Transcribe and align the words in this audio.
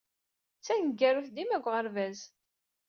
D 0.59 0.61
taneggarut 0.65 1.29
dima 1.35 1.57
deg 1.59 1.65
uɣerbaz. 1.67 2.19